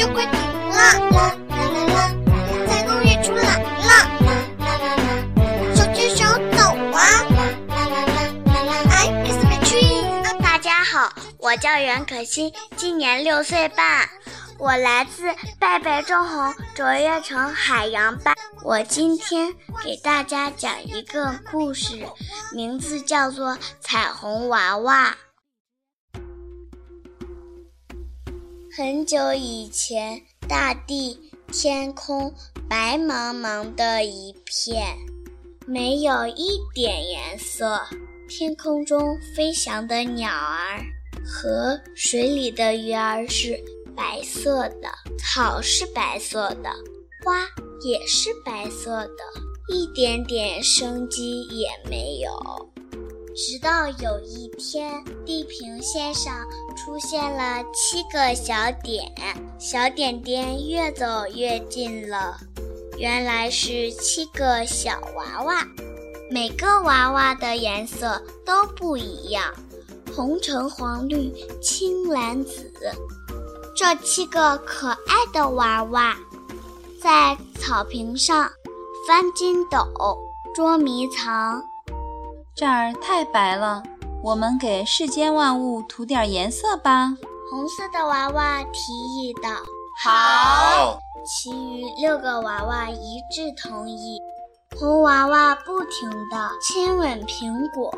[0.00, 0.76] 就快停了！
[0.76, 0.94] 啦
[1.50, 2.10] 啦啦啦，
[2.66, 3.84] 彩虹日出来了！
[3.84, 4.26] 啦
[4.58, 5.04] 啦啦啦，
[5.76, 6.24] 手牵手
[6.56, 6.96] 走啊！
[7.28, 8.16] 啦啦啦
[8.46, 10.40] 啦啦，I kiss my tree。
[10.40, 14.08] 大家好，我叫袁可欣，今年六岁半，
[14.56, 18.34] 我来自贝贝中红卓越城海洋班。
[18.64, 19.54] 我今天
[19.84, 22.06] 给大家讲一个故事，
[22.54, 23.50] 名字叫做
[23.82, 25.10] 《彩虹娃娃》。
[28.76, 32.32] 很久以前，大地、天空
[32.68, 34.96] 白茫茫的一片，
[35.66, 37.80] 没有一点颜色。
[38.28, 40.78] 天空中飞翔的鸟儿
[41.26, 43.60] 和水里的鱼儿是
[43.96, 46.70] 白色的，草是白色的，
[47.24, 47.40] 花
[47.84, 49.24] 也是白色的，
[49.74, 52.30] 一点点生机也没有。
[53.42, 59.10] 直到有一天，地平线上出现了七个小点，
[59.58, 62.36] 小点点越走越近了。
[62.98, 65.66] 原来是七个小娃娃，
[66.30, 69.42] 每个娃娃的颜色都不一样，
[70.14, 72.70] 红橙黄绿青蓝紫。
[73.74, 76.14] 这七个可爱的娃娃
[77.02, 78.50] 在草坪上
[79.08, 79.78] 翻筋斗、
[80.54, 81.62] 捉迷藏。
[82.54, 83.82] 这儿太白了，
[84.22, 87.16] 我们给世间万物涂点颜色吧。
[87.50, 89.48] 红色的娃娃提议道
[90.04, 94.18] ：“好。”其余六个娃娃一致同意。
[94.78, 97.90] 红娃娃不停地亲吻苹果、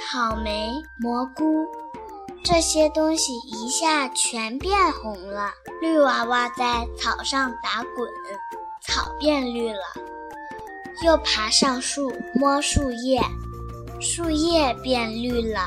[0.00, 1.66] 草莓、蘑菇，
[2.42, 5.50] 这些东西一下全变红了。
[5.80, 8.08] 绿娃娃在草上打滚，
[8.82, 9.82] 草变绿了，
[11.04, 13.20] 又爬上树摸树叶。
[14.00, 15.60] 树叶变绿了，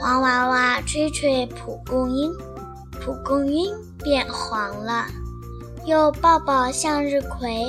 [0.00, 2.32] 黄娃娃吹吹蒲公英，
[3.00, 5.06] 蒲公英变黄了，
[5.84, 7.66] 又抱抱向日葵，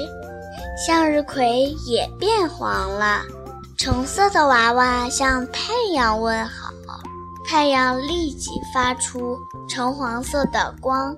[0.85, 3.23] 向日葵也变黄了。
[3.75, 6.71] 橙色的娃娃向太阳问好，
[7.47, 9.35] 太阳立即发出
[9.67, 11.17] 橙黄色的光。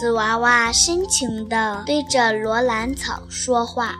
[0.00, 3.94] 紫娃娃深情地对着罗兰草说话，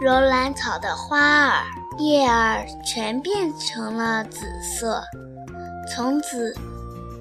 [0.00, 1.64] 罗兰草的花儿。
[2.00, 5.02] 叶儿全变成了紫色，
[5.94, 6.54] 从此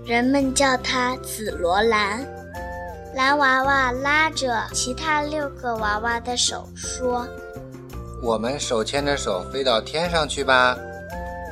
[0.05, 2.25] 人们叫它紫罗兰。
[3.13, 7.27] 蓝娃娃拉着其他六个娃娃的手说
[8.23, 10.77] ：“我们手牵着手飞到天上去吧。”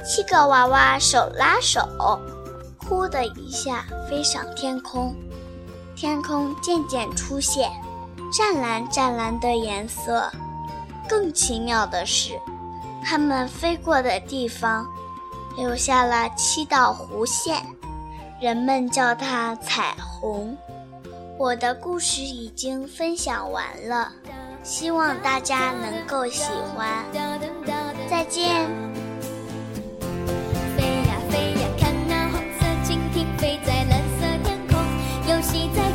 [0.06, 1.82] 七个娃娃手拉手，
[2.78, 5.14] 呼的一下飞上天空。
[5.98, 7.70] 天空渐渐出现
[8.32, 10.32] 湛蓝湛蓝的颜色。
[11.10, 12.40] 更奇妙的是。
[13.10, 14.86] 他们飞过的地方
[15.56, 17.56] 留下了七道弧线
[18.42, 20.58] 人们叫它彩虹。
[21.40, 24.12] 我的故事已经分享完了
[24.62, 27.06] 希望大家能够喜欢。
[28.10, 28.68] 再见。
[30.76, 34.78] 飞呀飞呀看那红色蜻蜓飞在蓝色天空
[35.30, 35.87] 游戏在